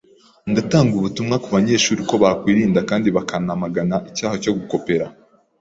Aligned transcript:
Ndatanga 0.51 0.93
ubutumwa 0.95 1.35
ku 1.43 1.47
banyeshuri 1.55 2.01
ko 2.09 2.15
bakwirinda 2.23 2.79
kandi 2.89 3.07
bakanamaga 3.15 3.79
icyaha 4.09 4.35
cyo 4.43 4.51
gukopera.” 4.57 5.05